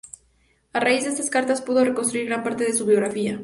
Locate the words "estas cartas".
1.13-1.61